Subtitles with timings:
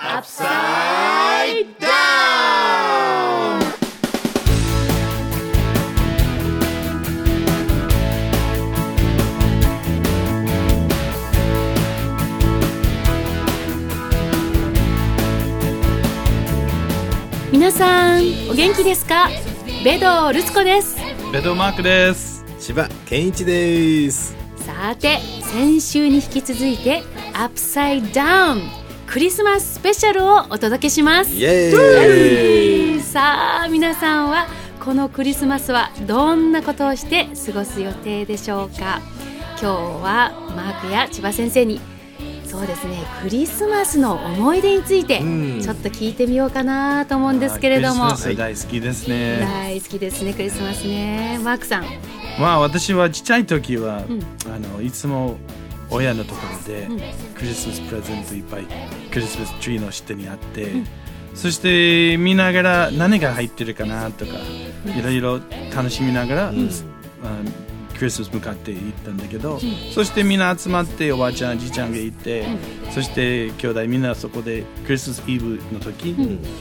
[0.00, 1.88] Upside Down!
[17.50, 19.28] 皆さんお元気ですか？
[19.84, 20.96] ベドルツコです
[21.32, 22.44] ベドマークです。
[22.60, 27.02] 柴健一ですさて先週に引き続いて
[27.34, 28.62] アップサイダウン
[29.10, 31.30] クリスマススペシャルをお届けします。
[33.00, 34.46] さあ皆さんは
[34.84, 39.00] このクリスマスはどんなことをして過ごす予定でしょうか？
[39.52, 39.64] 今日
[40.02, 41.80] はマークや千葉先生に。
[42.44, 45.60] そうですねクリスマスの思い出についてうん。
[45.62, 48.08] ちょっと聞いてみようかなと思うんですけれども。
[48.08, 49.38] クリスマス大好きですね。
[49.40, 51.40] 大好きですねクリスマスね。
[51.42, 51.86] マークさん。
[52.38, 54.22] まあ私はちっちゃい時は、うん。
[54.52, 55.38] あのいつも
[55.90, 56.98] 親のところで、うん。
[57.34, 58.66] クリスマスプレゼントいっぱい
[59.18, 60.68] クリスマスツリーの下にあって、
[61.34, 64.32] そして見ながら何が入ってるかなとか、
[64.86, 65.40] いろいろ
[65.74, 66.52] 楽しみながら、あ
[67.98, 69.58] クリスマス向かって行ったんだけど、
[69.92, 72.46] そしてみんな集まっておばあちゃんじいちゃんがいて、
[72.92, 76.14] そして兄弟みんなそこでクリスマスイブの時、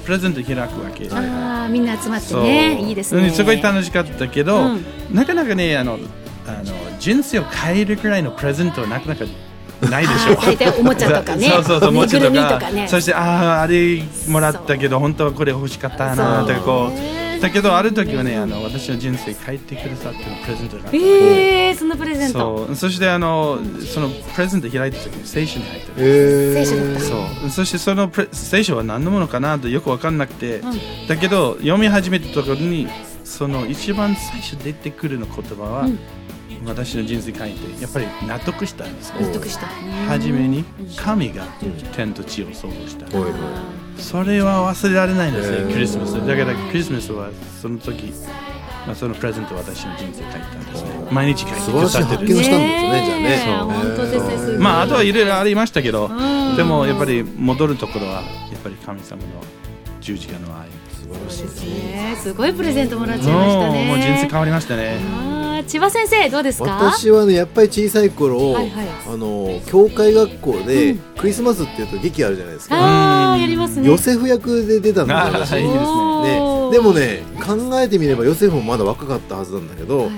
[0.03, 2.81] プレゼント開くわけ、ああみんな集まってね。
[2.81, 3.27] いいですね。
[3.27, 4.85] うんすごい楽しかったけど、うん。
[5.13, 5.99] なかなかねあの
[6.47, 9.25] あの人生を変えるくらいのプレゼントはなかなか
[9.81, 11.49] ないでしょ大体おもちゃとかね。
[11.49, 12.71] そうそうそうおもちゃとぬいぐるみかとか。
[12.71, 22.39] ねそしてあああれもらったけど本当はこれ欲しかったなとかこねうだけどある時はねあの私の人生変えてくださってるプレゼントがあってえー、そんなプレゼント。
[22.67, 22.75] そう。
[22.75, 23.59] そしてあの
[23.93, 26.99] そのプレゼント開いた時に聖書に入ってるえ聖書だった。
[27.01, 27.49] そう。
[27.49, 30.61] そしてそのプレ聖書は何のものかなとよく分かんなくて、ん。
[31.07, 32.87] だけど読み始めたところに
[33.23, 35.99] その一番最初出てくるの言葉は、うん
[36.65, 39.13] 私の人生変えてやっぱり納得したんです。
[39.13, 39.67] ね納得した。
[40.07, 40.63] 初めに
[40.95, 41.45] 神が
[41.95, 43.07] 天と地を創造した、
[43.97, 46.13] それは忘れられないんですね、クリスマス。
[46.13, 47.29] だからクリスマスは
[47.61, 48.11] その時、
[48.85, 50.89] まあ、そのプレゼントを私の人生変えたんですね。
[51.11, 51.61] 毎日変えて。
[51.61, 52.83] 素晴らしい発見をしたんです
[53.19, 56.55] ねじゃまああとはいろいろありましたけど、ん。
[56.55, 59.27] でもやっぱり戻るところはやっぱり神様の
[60.01, 60.67] 十字架の愛。
[61.03, 62.15] そうですね。
[62.21, 63.85] すごいプレゼントもらっちゃいましたね。
[63.87, 65.36] もう人生変わりましたね。
[65.67, 66.71] 千葉先生どうですか？
[66.77, 68.87] 私はねやっぱり小さい頃、はいはい。
[69.13, 70.97] あの教会学校で、うん。
[71.17, 73.37] クリスマスっていうと劇あるじゃないですか。
[73.39, 73.87] やりますね。
[73.87, 76.71] ヨセフ役で出たんですよあ私ーいいですね。
[76.71, 80.09] でもね考えてみればヨセフもまだ若かったはずなんだけど、はい。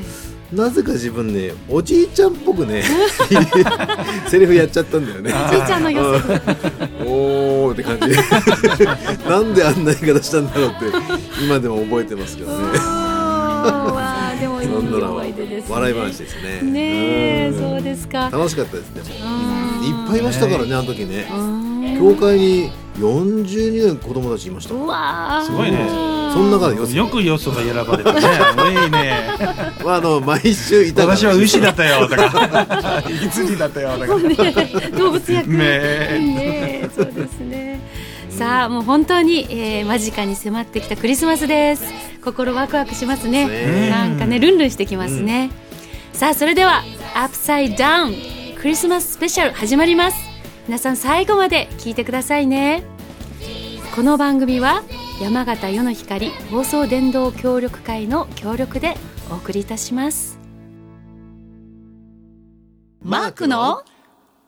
[0.55, 2.83] なぜか自分ねおじいちゃんっぽくね
[4.29, 5.31] セリフやっちゃったんだよね。
[5.31, 6.25] おじいちゃんの様子
[7.05, 8.07] おーって感じ。
[9.29, 10.85] なんであんな言い方したんだろうって
[11.43, 12.79] 今でも覚えてますけどね
[14.79, 15.69] あーでもいいなんだろ思い出ですね。
[15.69, 16.61] う笑い話ですね。
[16.61, 19.85] ねそうですか楽しかったですでもうん。
[19.85, 21.27] いっぱいいましたからねあの時ね。
[21.31, 21.69] うん。
[21.99, 24.69] 教会に42年子供たちいました。
[25.43, 26.09] すごいね。
[26.31, 28.83] その中でよくよそが選ばれたね。
[28.83, 29.19] いいね。
[29.83, 34.17] まああの毎週いた私は牛だったよとか、 羊だったよとか。
[34.17, 34.35] ね。
[34.97, 35.49] 動物役。
[35.49, 35.57] ね。
[35.59, 36.89] えね。
[36.95, 37.79] そうですね
[38.39, 41.83] さあもう本当に、えー、間近に迫ってきたクリスマスです。
[42.23, 43.45] 心ワクワクしますね。
[43.45, 43.89] ね。
[43.89, 45.51] なんかねルンルンしてきますね、
[46.13, 46.83] さあそれでは
[47.15, 48.15] アップサイダウン
[48.57, 50.17] クリスマススペシャル始まります。
[50.67, 52.83] 皆さん最後まで聞いてくださいね。
[53.93, 54.83] この番組は
[55.21, 58.95] 山形世の光放送電動協力会の協力で
[59.29, 60.39] お送りいたします。
[63.01, 63.83] マークの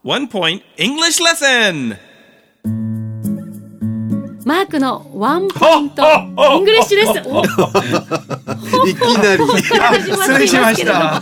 [0.05, 1.97] ？One point English lesson!
[4.51, 7.11] マークのワンポイントイングリッシュです。
[7.25, 7.39] お
[8.85, 9.45] いきなり
[10.11, 11.21] 失礼しました。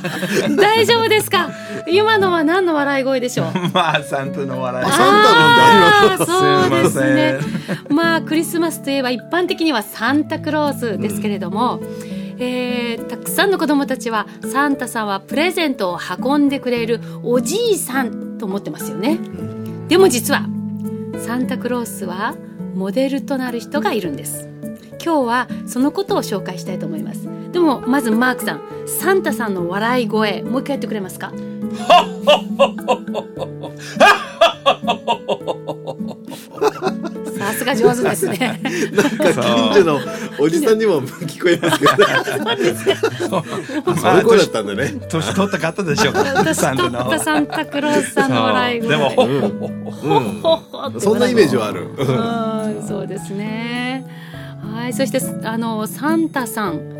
[0.57, 1.51] 大丈夫ですか？
[1.87, 3.47] 今のは何の笑い声でしょう？
[3.71, 4.85] まあ、サンタの笑い。
[4.87, 7.37] ああーそうですね
[7.89, 7.95] ま。
[8.03, 11.81] まあクリスマスといえば一般的にはサンタクロースですけれども、
[12.39, 19.19] えーたくさんの子供たちはサンタさんはプレゼントを運んでくれるおじいさんと思ってますよね。
[19.87, 20.41] でも実は
[21.27, 22.33] サンタクロースは
[22.75, 24.47] モデルとなる人がいるんです。
[25.03, 27.27] 今日はそのことを紹介したいと思います。
[27.51, 31.31] でもまずマークさん、サンタさんの笑い声もう一回やってくれますか？
[37.37, 38.59] さすが上手ですね。
[38.93, 39.99] なんか近所の
[40.39, 41.95] おじさんにも聞こえますけど
[43.95, 46.19] そういう声だったんだね年取った方でしょうか。
[46.35, 47.03] 私サンタの。
[47.05, 48.89] 取ったサンタクロースさんの笑い声。
[48.89, 49.39] でも、ほうん
[50.41, 52.07] ほほってそんなイメージはあるうん
[52.87, 54.05] そうですね。
[54.61, 56.99] はい、そしてあのサンタさん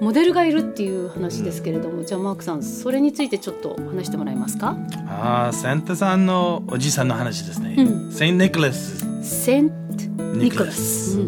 [0.00, 4.76] モデルがいるっていう話ですけれども、じゃあマークさんそれについてちょっと話してもらえますか？
[5.08, 7.74] ああ、サンタさんのおじさんの話ですね。
[7.78, 9.74] うんセイン・ニコラスセント・
[10.36, 11.18] ニコラス。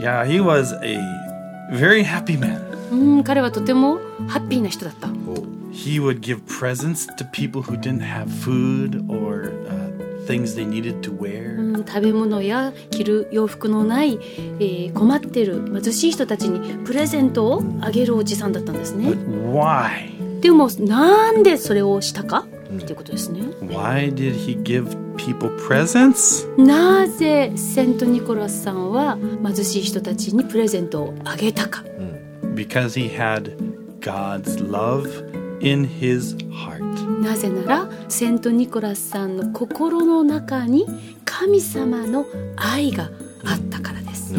[0.00, 0.98] Yeah, he was a
[1.72, 2.60] very happy man.
[2.90, 3.98] うん、うん彼はとても
[4.28, 5.08] ハッピーな人だった。
[5.72, 9.81] He would give presents to people who didn't have food or uh,
[10.32, 11.58] things they needed to wear.
[11.58, 14.18] うん食べ物や着る洋服のない、
[14.60, 19.08] えー困っている貧しい人たちにプレゼントをあげるおじさんだったんですね。
[19.10, 20.40] Why?
[20.40, 22.46] でもなんでそれをしたか？
[22.72, 23.40] っていうことですね。
[23.60, 24.86] Why did he give
[25.16, 26.48] people presents?
[26.60, 31.84] なぜセント・ニコラスさんは貧しい人たちにプレゼントをあげたか
[32.54, 33.56] ？Because he had
[34.00, 35.08] God's love
[35.60, 36.81] in his heart.
[37.22, 40.86] なぜならセント・ニコラスさんの心の中に
[41.24, 43.10] 神様の愛が
[43.44, 44.34] あったからです。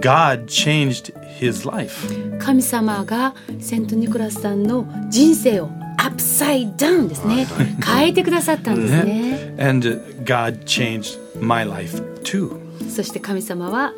[0.00, 2.38] God changed his life.
[2.38, 7.46] 神様がセント・ニコラスさんの人生をupside down ですね
[7.84, 12.60] 変えてくださったんですね And uh, God changed my life too.
[12.88, 13.92] そして神様は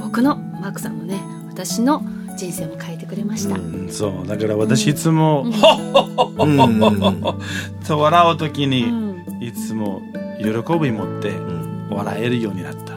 [0.00, 2.02] 僕のマークさんのね私の
[2.36, 3.56] 人生も変えてくれました、
[3.90, 4.26] そう。
[4.26, 5.52] だから私いつも、うん。
[7.86, 9.06] と笑う時に、ん。
[9.40, 10.02] いつも
[10.38, 11.32] 喜び持って
[11.90, 12.94] 笑えるようになった、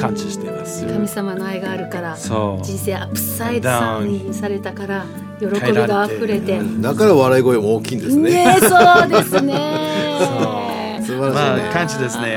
[0.00, 2.64] 感謝しています、神様の愛があるからそう。
[2.64, 5.04] 人生 upside down にされたから
[5.38, 6.60] 喜びが溢れて。
[6.80, 8.30] だから笑い声も大きいんですね。
[8.44, 11.02] ねそうですね。
[11.02, 11.62] 素晴らしいね。
[11.62, 12.36] まあ感謝ですね、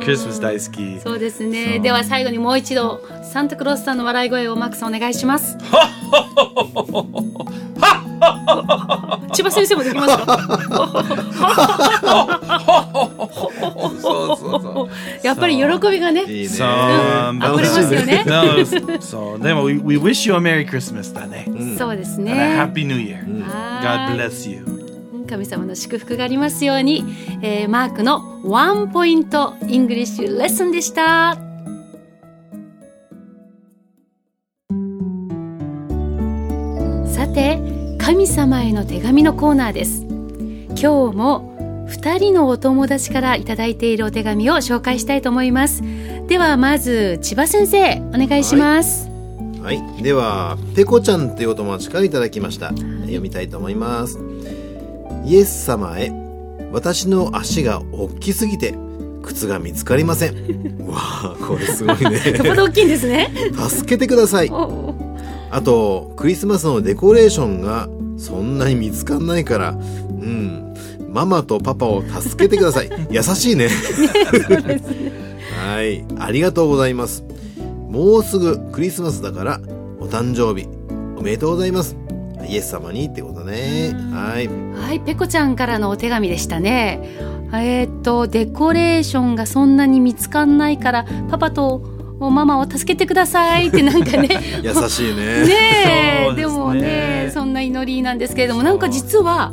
[0.00, 1.00] クリスマス大好き。
[1.00, 1.78] そうですね。
[1.80, 5.56] では最後にもう一度サンタクロースさんの笑い声をマークさんお願いします。
[9.32, 10.26] 千葉先生もできますか
[15.22, 16.48] やっぱり喜びがねいいね。
[16.48, 16.68] そう、
[17.36, 18.24] 溢れますよね
[19.00, 21.46] そうでも we, we wish you a Merry Christmas だね、
[21.78, 24.79] そうですね Happy New Year、は God bless you
[25.30, 27.04] 神様の祝福がありますように、
[27.40, 31.36] えーマークのワンポイントイングリッシュレッスンでした
[37.06, 45.82] さて神様への手紙のコーナーです今日も2人のお友達からいただいているお手紙を紹介したいと思います
[46.26, 49.10] ではまず千葉先生お願いします、
[49.62, 50.02] はい。
[50.02, 52.68] では、ペコちゃんというお友達からいただきました。
[52.68, 54.18] 読みたいと思います。
[55.24, 56.12] イエス様へ、
[56.72, 58.74] 私の足が大きすぎて、
[59.22, 60.34] 靴が見つかりません。
[60.80, 62.20] うわあ、これすごいね。
[62.38, 63.30] ぽど大きいんですね
[63.68, 64.50] 助けてください。
[64.50, 64.94] お
[65.50, 70.74] あと、クリスマスのデコレーションがそんなに見つかんないから、うん、
[71.08, 72.90] ママとパパを助けてください。
[73.10, 73.68] 優しいね。
[75.66, 77.24] はい、ありがとうございます。
[77.88, 79.60] もうすぐクリスマスだから、
[80.00, 80.68] お誕生日、
[81.18, 81.96] おめでとうございます。
[82.50, 83.92] イエス様にってことね。
[84.12, 84.48] はい。
[84.76, 87.00] はい、ペコちゃんからのお手紙でしたね。
[87.52, 91.78] えーっと、デコレーションがそんなに見つかんないから、パパと
[92.18, 94.28] ママを助けてくださいってなんかね。
[94.62, 95.46] 優しいね。
[95.46, 99.52] ねでもね、そんな祈りなんですけれども、なんか実は、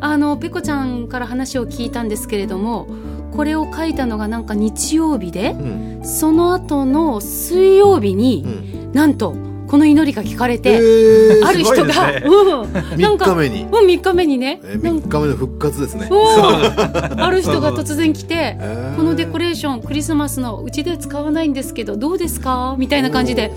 [0.00, 2.86] あの、ペコちゃんから話を聞いたんですけれども、
[3.34, 6.00] これを書いたのがなんか日曜日でう、ん。
[6.04, 8.92] その後の水曜日にう、ん。
[8.92, 9.34] なんと、
[9.74, 13.62] この祈りが聞かれえて、ー、ある人が、うん、なん3か、日目に。
[13.64, 16.08] うん、3日目にね、えなん3日目の復活ですね。
[16.12, 17.20] うん。
[17.20, 18.96] ある人が突然来て えー。
[18.96, 22.76] このデコレーションクリスマスのうちで使わないんですけどどうですか？
[22.78, 23.52] みたいな感じで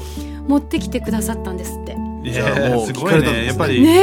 [0.48, 1.96] 持ってきてくださったんですって。
[2.28, 3.22] いじゃあもうやすごいね。
[3.22, 3.46] ね。
[3.46, 4.00] やっぱり、ね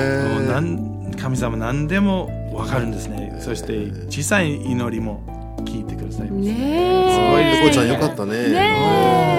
[0.00, 0.38] え。
[0.38, 5.20] もうなん神様何でもわかるんですね、そして小さい祈りも
[5.66, 7.62] 聞いてくださいえます、ねえ。
[7.62, 8.32] ペコちゃんよかったね。
[8.32, 9.37] ねえ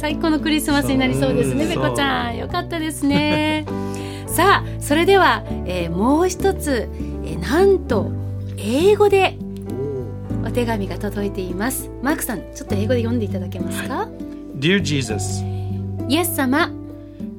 [0.00, 2.38] 最高のクリスマスになりそうですねペコちゃん。
[2.38, 3.66] よかったですね。
[4.26, 6.88] さあそれでは、えーもう一つ、
[7.22, 8.10] えーなんと
[8.56, 9.36] 英語で
[10.42, 11.90] お手紙が届いています。
[12.02, 14.08] マークさんちょっと英語で読んでいただけますか、
[14.58, 15.44] Dear Jesus
[16.08, 16.70] イエス様。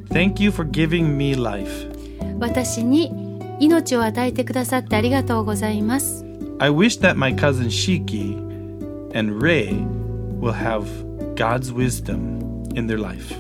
[0.09, 1.91] Thank you for giving me life.
[2.39, 3.11] 私に
[3.59, 6.23] 命を与えてくださってありがとうございます。
[6.59, 8.37] I wish that my cousin Shiki
[9.17, 9.73] and Ray
[10.39, 10.85] will have
[11.33, 13.35] God's wisdom in their life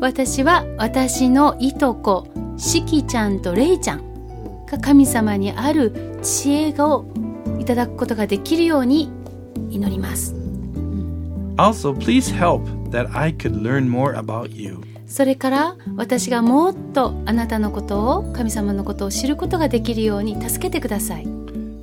[0.00, 7.06] 私は私のいとこ、しきちゃんとれいちゃんが神様にある知恵を
[7.58, 9.10] いただくことができるように
[9.70, 10.34] 祈ります。
[11.56, 21.24] Also please help that I could learn more about you それから私がもっとあなたのことを神様のことを知ることができるように助けてください。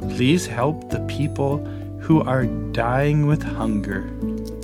[0.10, 1.58] Please help the people
[2.00, 4.04] who are dying with hunger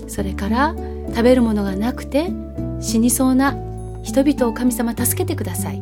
[0.07, 0.75] それから
[1.09, 2.31] 食べるものがなくて
[2.79, 3.55] 死にそうな
[4.03, 5.81] 人々を神様助けてください。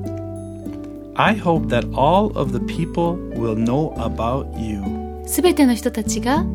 [1.20, 4.84] I hope that all of the people will know about you
[5.26, 6.46] すべての人たちが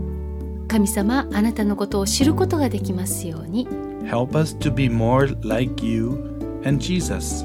[0.69, 3.67] 神様あなたのことを知ることができますように
[4.05, 6.11] Help us to be more like you
[6.65, 7.45] and Jesus.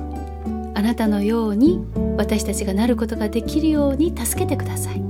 [0.76, 1.84] あなたのように
[2.18, 5.07] 私たちがなることができるように助けてください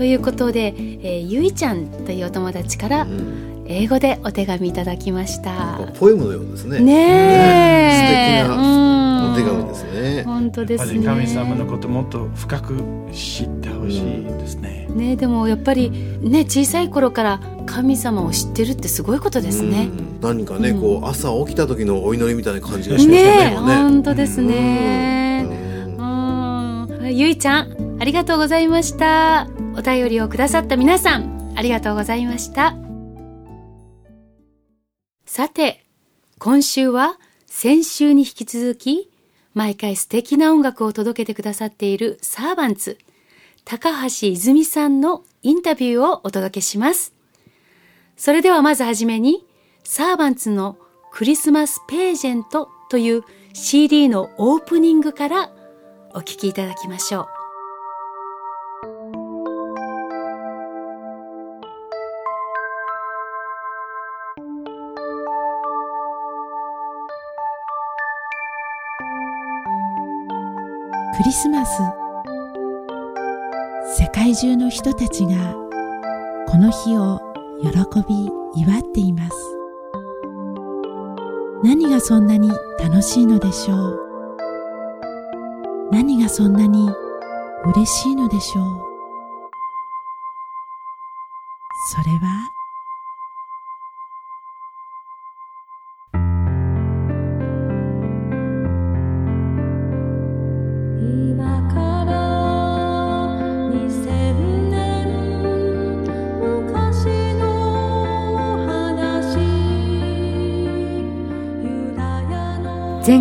[0.00, 6.80] ということで、えーゆいちゃんというお友達からうん英語でお手紙いただきましたポエムのようですね。
[6.80, 10.22] ねえ素敵なうんお手紙ですね。
[10.22, 14.88] 本当ですね神様のこともっと深く知ってほしいですね。
[14.88, 19.90] ねでもやっぱりね小さい頃から神様を知ってるってすごいことですね。
[19.92, 23.50] うん何かね、こう朝起きた時のお祈りみたいな感じがしましたね。
[23.50, 25.44] ね本当ですね。
[25.98, 29.59] うんうんゆいちゃんありがとうございました。
[29.76, 32.74] お便りをくださった皆さんありがとうございました。
[35.26, 35.84] さて
[36.38, 39.10] 今週は先週に引き続き
[39.54, 42.98] 毎回素敵な音楽を届けてくださっているサーバンツ
[43.64, 47.14] 高橋泉さんのインタビューをお届けします。
[48.16, 49.46] それではまずはじめに、
[49.84, 50.76] サーバンツの
[51.12, 53.22] クリスマスページェントという
[53.52, 55.50] CD のオープニングから
[56.12, 57.39] お聴きいただきましょう。
[71.20, 71.82] クリスマス。
[73.98, 75.54] 世界中の人たちが
[76.48, 77.20] この日を
[77.60, 77.68] 喜
[78.08, 78.30] び
[78.62, 79.36] 祝っています。
[81.62, 83.98] 何がそんなに楽しいのでしょう？
[85.92, 86.88] 何がそんなに
[87.66, 88.64] 嬉しいのでしょう？
[91.92, 92.50] それは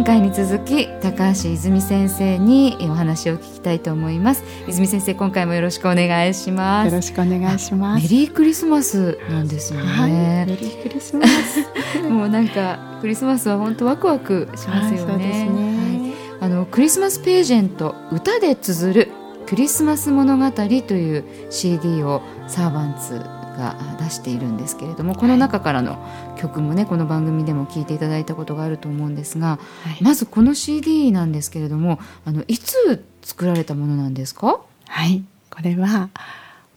[0.09, 4.43] 回に続き高橋泉先生にお話を聞きたいと思います。
[4.67, 8.01] 泉先生今回もよろしくお願いしまよすろしくお願いします。
[8.01, 11.61] メリークリスマスなんですよはい、メね、リークリスマス。
[12.09, 16.13] もうなんかクリスマスは本当ワクワクしますよね,、はいね。
[16.41, 16.47] はい。
[16.47, 19.11] あのクリスマスページェント歌で綴る
[19.45, 25.99] クリスマス物語という CD をサーバンツが出しているんですけれどもこの中からの
[26.37, 30.03] 曲もねこの番組でも聴いていただいたことがあると思うんですが、はい。
[30.03, 36.09] まずこの CD なんですけれどもあのいつ作られたものなんですか、はい、これは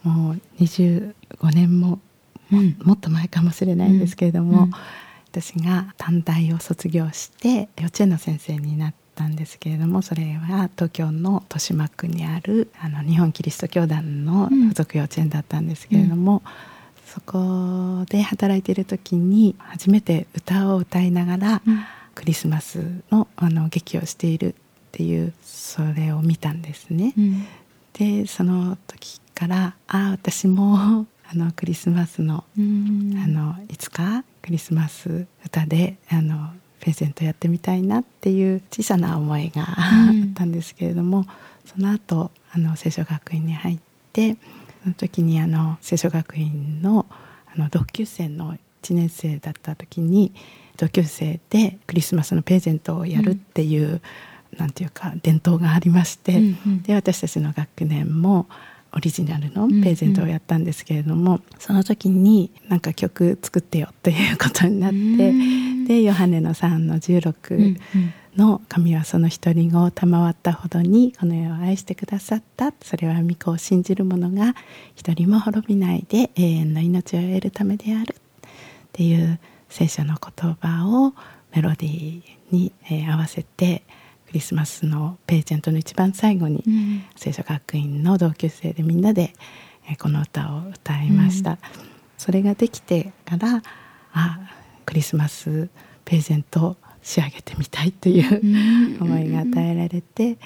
[0.03, 1.13] もう25
[1.53, 1.99] 年もも,、
[2.51, 2.77] うん。
[2.83, 4.71] もっと前かもしれないんですけれども、うん。
[5.31, 14.69] 私が短大を卒業して幼稚園の先生になったんですけれどもそれは東京の豊島区にあるあの日本キリスト教団のうん。
[14.69, 16.43] 附属幼稚園だったんですけれども、
[17.13, 21.61] そこで働いている時に初めて歌を歌いながら、
[22.15, 24.55] クリスマスのあの劇をしているっ
[24.91, 27.13] ていうそれを見たんですね。
[27.15, 27.45] うん。
[27.93, 33.13] でその時からああ私も あのクリスマスの,、うん。
[33.23, 41.27] あのいつかクリスマス歌であのプレゼントやってみたいなっていう小さな思いがあうんったんですけれども、
[41.63, 43.79] その後あの聖書学院に入っ
[44.11, 44.35] て
[44.83, 47.05] その時にあの聖書学院の
[47.55, 50.33] あの同級生の1年生だった時に
[50.77, 54.01] 同級生でクリスマスのプレゼントをやるっていう、
[54.57, 56.81] なんていうか伝統がありまして、うんうん。
[56.81, 58.47] で私たちの学年も
[58.91, 64.99] オリジナルのプレゼントをやったんですけれども、その時になんか曲作ってよということになって、う
[65.33, 65.85] ん。
[65.85, 67.61] でヨハネの3のうん16う
[67.97, 74.55] んの「神はその独り子を賜ったほどにこの世を愛してくださった」それは御子を信じる者が
[74.95, 78.19] 一人も滅びないで永遠の命を得るためであるっ
[78.91, 81.13] ていう聖書の言葉を
[81.55, 83.83] メロディーに、えー合わせて
[84.27, 87.03] クリスマスのページェントの一番最後に、うん。
[87.15, 89.33] 聖書学院の同級生でみんなで、
[89.87, 91.57] えーこの歌を歌いました、
[92.17, 93.61] それができてから
[94.11, 94.39] あ
[94.85, 95.69] クリスマス
[96.05, 100.37] プレゼントを仕上げてみたいという、思いが与えられて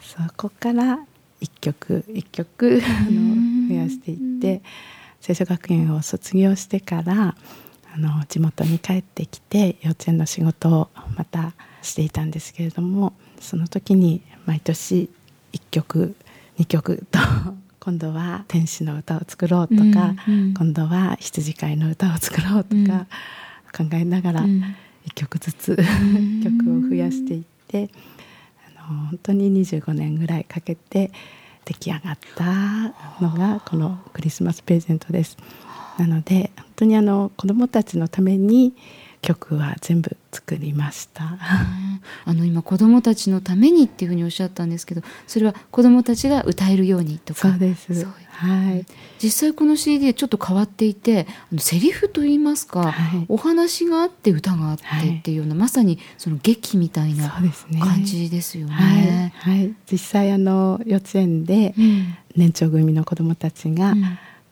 [0.00, 1.00] そこから
[1.40, 4.62] 一曲一曲あの増やしていって
[5.20, 7.34] 聖書学院を卒業してから
[7.92, 15.10] あの地元に帰ってきて幼稚園の仕事をまたしていたんですけれどもその時に毎年
[15.52, 16.14] 1曲
[16.58, 17.18] 2曲と
[17.80, 20.54] 今度は天使の歌を作ろうとか、うんうん。
[20.54, 23.06] 今度は羊飼いの歌を作ろうとか
[23.72, 24.76] 考えながらうん
[25.08, 25.84] 1曲ずつ曲
[26.76, 27.90] を増やしていって
[28.78, 31.10] あの本当に25年ぐらいかけて
[31.64, 32.44] 出来上がった
[33.20, 35.36] のがこのクリスマスプレゼントです。
[35.98, 38.74] なので本当にあの子どもたちのために
[39.26, 41.36] 曲は全部作りました。
[42.24, 48.06] あ の今子どもたちのためにっていうふうにおっしゃったんですけどそれは子どもたちが歌えるようにとかそうです。
[48.28, 48.86] はい。
[49.18, 54.84] 実際この CD ちょっと変わっていてあのセリフといいますか、はいお話があって歌があって
[55.18, 57.28] っていうような、まさにその劇みたいな。
[57.28, 59.32] 感じですよはい、ね。
[59.36, 64.04] はい、実際あの幼稚園でうん年長組の子どもたちが、うん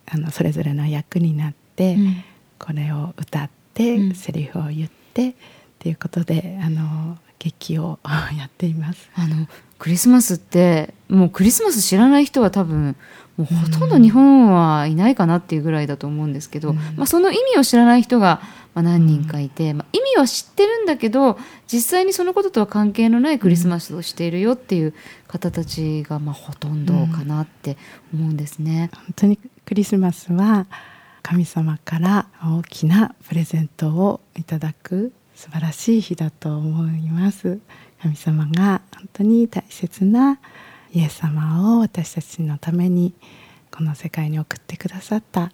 [0.06, 2.24] あのそれぞれの役になって、うん
[2.58, 5.34] これを歌って、うんセリフを言ってっ
[5.78, 7.98] ていうことであの劇を
[8.38, 9.10] やっています。
[9.14, 9.46] あの
[9.78, 12.96] クリスマスってもうクリスマス知らない人は多分
[13.36, 18.40] もうほとんど日本はいないかなっていうぐらいだと思うんですけど、うんまあ、その意味を知らない人が
[18.74, 24.94] まあ何人かいて、まあ、意味は知ってるんだけど実際にそのこととは関係のないクリスマスをしているよっていう
[25.26, 27.76] 方たちがまあほとんどかなって
[28.12, 28.90] 思うんですね。
[28.94, 30.66] 本当にクリスマスは
[31.24, 37.58] 神様から大きなプレゼントをいただく素晴らしい日だと思います。
[38.02, 40.38] 神様が本当に大切な
[40.92, 43.14] イエス様を私たちのために
[43.70, 45.50] この世界に送ってくださった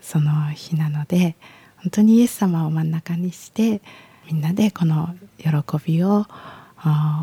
[0.00, 1.36] その日なので
[1.76, 3.80] 本当にイエス様を真ん中にして
[4.26, 5.50] みんなでこの喜
[5.86, 6.26] びを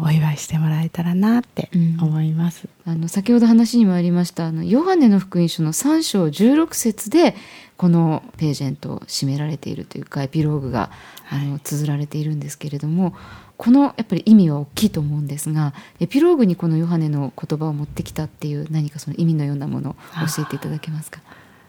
[0.03, 1.69] お祝いしてもらえたらなって
[2.01, 7.35] 思います、あの先ほど話にもありましたあのヨハネの福音書の3章16節で
[7.75, 10.91] このページェントを締められているというかエピローグが
[11.29, 13.13] あの綴られているんですけれども
[13.57, 19.93] このやっぱり意味は大きいと思うんですがエピローグにこのヨハネの言葉を持ってきたっていう何かその意味のようなものを
[20.35, 21.19] 教えていただけますか？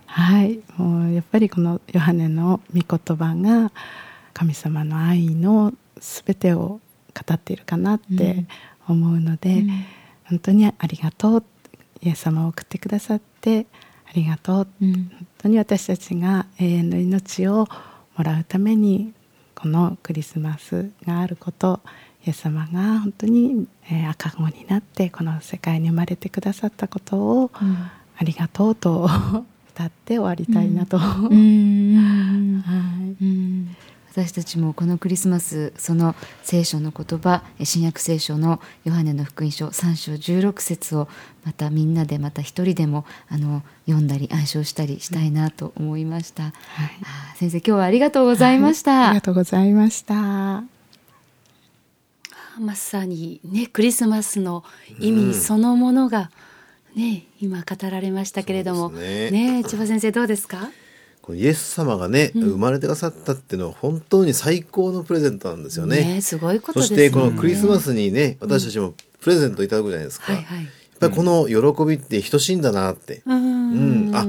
[0.07, 0.61] はい。
[0.77, 3.73] もうやっぱりこのヨハネの御言葉が
[4.33, 6.81] 神様の愛の全てを
[7.27, 8.47] 語っているかなって
[8.89, 9.65] 思うので、
[10.25, 11.45] 本当にありがとう。
[12.03, 13.67] イエス様を送ってくださって
[14.09, 14.93] ありがとう、うん。
[14.93, 17.69] 本当に私たちが永遠の命を
[18.17, 19.13] もらうために
[19.55, 21.81] このクリスマスがあること
[22.27, 27.51] イエス様が本当に、えー赤子になってこの世界に生まれてくださったことを、
[28.17, 29.09] ありがとうと
[29.73, 32.63] 歌って終わりたいなと、うん。
[32.67, 33.25] はい。
[33.25, 33.77] うん
[34.13, 41.09] 私たちもこのクリスマスその聖書の言葉新約聖書のヨハネの福音書3章16節を
[41.45, 46.53] またみんなでまた一人でもあの読んだり暗唱したりしたいなと思いました、はい。
[47.37, 50.65] 先生今日はありがとうございました、ありがとうございました。
[52.59, 54.65] まさにねクリスマスの
[54.99, 56.31] 意味そのものが
[56.97, 58.91] ね、今語られましたけれども。
[58.91, 59.63] そうですね。
[59.63, 60.69] 千葉先生どうですか？
[61.35, 66.15] イエス様がね、生まれてくださったっていうのは本当に最高のプレゼントなんですよね。
[66.15, 70.33] ねすごいことそしてこのクリスマスにね、私たちもプレゼントいただくじゃないですか。
[70.33, 70.65] はいはい。
[70.65, 70.69] やっ
[71.01, 73.23] ぱりこの喜びって等しいんだなって。
[73.27, 73.41] うーん。
[73.73, 74.15] うん。
[74.15, 74.27] あ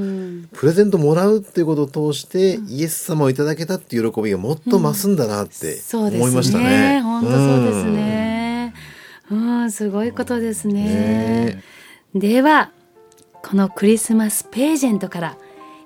[0.57, 6.95] プレゼントもらうっていうことを通して、イエス様をいただけたっていう喜びがもっと増すんだなって思いましたね。
[6.95, 8.73] ね本当そうですね。
[9.31, 9.71] うん。
[9.71, 11.63] すごいことですね。
[12.13, 12.71] では
[13.41, 15.37] このクリスマスページェントから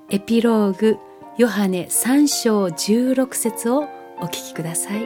[0.09, 0.97] エピローグ
[1.37, 3.89] ヨハネ3章16節を
[4.21, 5.05] お聞きください。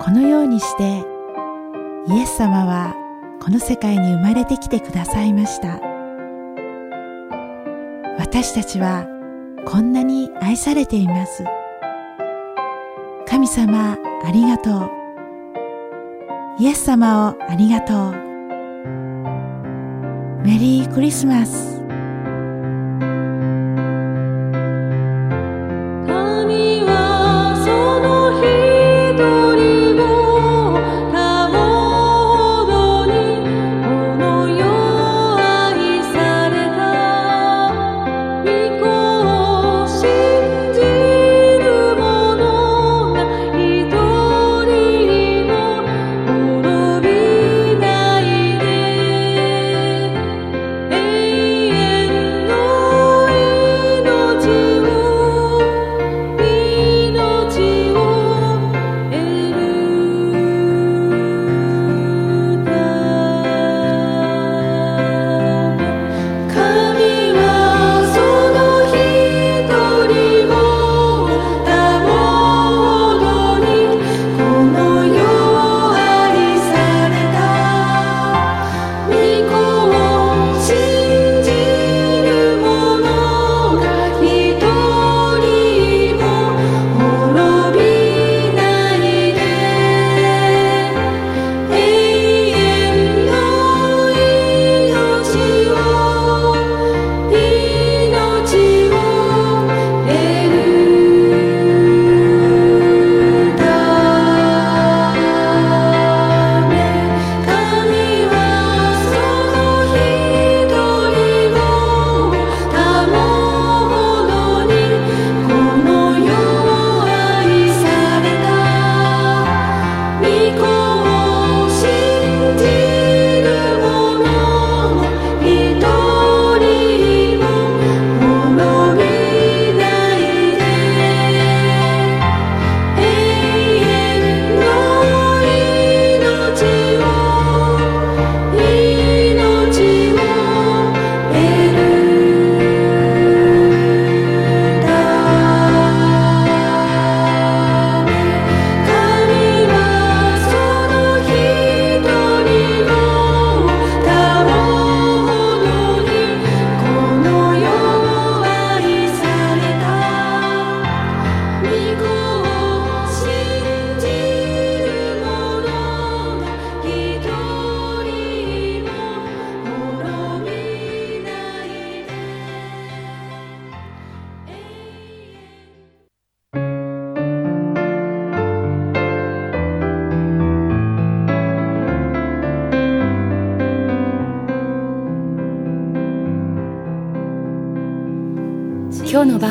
[0.00, 1.04] このようにして
[2.08, 2.94] イエス様は
[3.42, 5.80] この世界に生まれてきてくださいました。
[8.18, 9.06] 私たちは
[9.66, 11.44] こんなに愛されています。
[13.26, 14.90] 神様ありがとう。
[16.58, 18.31] イエス様をありがとう。
[20.42, 21.71] メリークリスマス。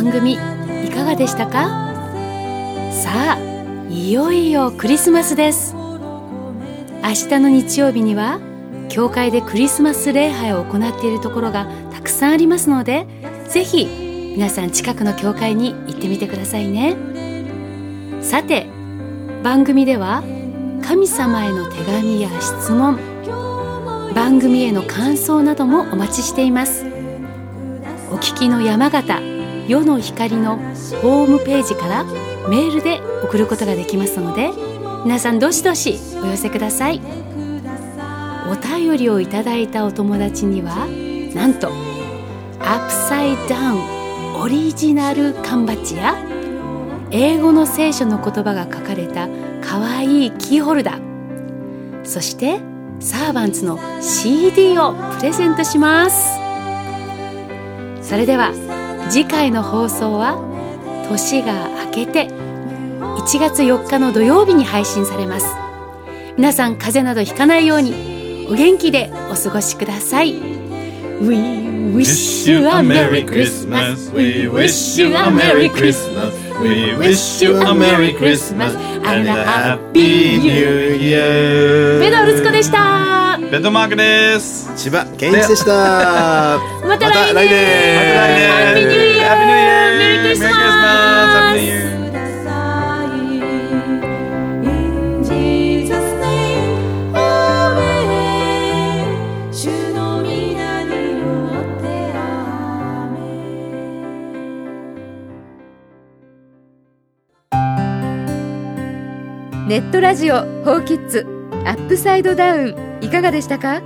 [0.01, 0.37] 番組い
[0.89, 1.69] かがでしたか？
[2.91, 3.37] さあ
[3.87, 5.75] いよいよクリスマスです。
[5.75, 8.39] 明日の日曜日には
[8.89, 13.05] 教会でクリスマス礼拝を行っているところがたくさんありますので
[13.47, 16.95] ぜひ皆さん近くの教会に行ってみてくださいね。
[18.23, 18.65] さて
[19.43, 20.23] 番組では
[20.83, 22.97] 神様への手紙や質問
[24.15, 26.87] 番組への感想などもお待ちしています。
[28.09, 29.21] お聞きの山形
[29.67, 30.57] 世の光の
[31.01, 32.03] ホームページから
[32.49, 34.49] メールで送ることができますので
[35.05, 37.01] 皆さんどしどしお寄せください。
[38.51, 40.85] お便りをいただいたお友達には
[41.33, 41.69] なんと
[42.59, 46.17] アップサイダウンオリジナル缶バッジや
[47.11, 49.29] 英語の聖書の言葉が書かれた
[49.61, 52.59] かわいいキーホルダーそして
[52.99, 56.37] サーバンツの CD をプレゼントします。
[58.01, 58.51] それでは
[59.11, 60.37] 次回の放送は
[61.09, 65.53] 年が明けて1月4日の土曜日に配信されます
[66.37, 70.35] 皆さん風邪などひかないようにお元気でお過ごしください
[71.21, 71.35] We
[71.93, 77.75] wish you a Merry Christmas We wish you a Merry Christmas We wish you a
[77.75, 83.11] Merry Christmas and a Happy New Year メドウルツコでした
[83.51, 84.71] ベッドマークです。
[84.77, 86.57] 千葉健一でした
[86.91, 87.33] また来年。
[87.33, 88.91] また来年また来年。
[89.23, 89.31] ハ
[91.53, 91.79] ッピー。
[94.61, 111.25] メリーネットラジオホーキッズ
[111.65, 112.75] アップサイドダウン。
[112.99, 113.81] いかがでしたか？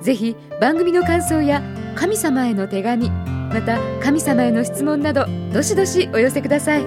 [0.00, 1.60] ぜひ番組の感想や
[2.00, 3.10] 神様への手紙。
[3.10, 6.86] また神様への質問などどしどしお寄せください。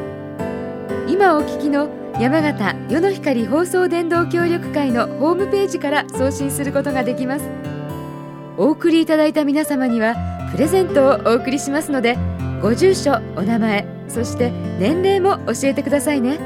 [1.07, 1.87] 今お聞きの
[2.19, 7.45] 山形世の光放送伝道協力会のホームページから送信することができます。
[8.57, 10.15] お送りいただいた皆様には
[10.51, 12.17] プレゼントをお送りしますので
[12.59, 14.49] ご住所お名前そして
[14.79, 16.39] 年齢も教えてくださいね。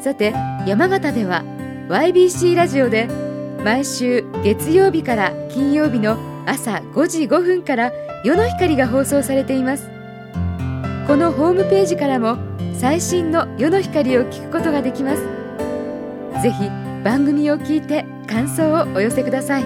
[0.00, 0.32] さて
[0.66, 1.44] 山形では
[1.90, 3.06] YBC ラジオで
[3.62, 7.92] 毎週月曜日から金曜日の朝5時5分から
[8.24, 9.90] 夜の光が放送されています。
[11.06, 12.38] このホームページからも
[12.74, 15.22] 最新の夜の光を聞くことができます。
[16.42, 16.68] ぜひ
[17.04, 19.64] 番組を聞いて感想をお寄せください。